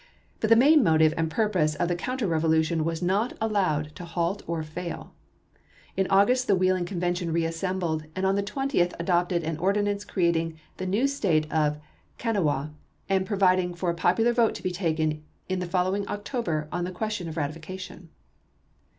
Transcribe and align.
But 0.39 0.49
the 0.49 0.55
main 0.55 0.81
motive 0.81 1.13
and 1.15 1.29
purpose 1.29 1.75
of 1.75 1.87
the 1.87 1.95
counter 1.95 2.25
revolution 2.25 2.83
was 2.83 3.03
not 3.03 3.33
allowed 3.39 3.95
to 3.97 4.03
halt 4.03 4.41
or 4.47 4.63
fail. 4.63 5.13
In 5.95 6.07
August 6.09 6.47
the 6.47 6.55
Wheeling 6.55 6.85
Convention 6.85 7.31
re 7.31 7.45
assembled, 7.45 8.05
and 8.15 8.25
on 8.25 8.33
the 8.33 8.41
20th 8.41 8.93
adopted 8.99 9.43
an 9.43 9.59
ordinance 9.59 10.03
creating 10.03 10.57
the 10.77 10.87
new 10.87 11.05
State 11.05 11.45
of 11.51 11.77
Kanawha, 12.17 12.71
and 13.09 13.27
providing 13.27 13.75
for 13.75 13.91
a 13.91 13.93
popular 13.93 14.33
vote 14.33 14.55
to 14.55 14.63
be 14.63 14.71
taken 14.71 15.23
in 15.47 15.59
the 15.59 15.67
following 15.69 16.07
October 16.09 16.67
on 16.71 16.83
the 16.83 16.91
question 16.91 17.29
of 17.29 17.37
ratification. 17.37 18.09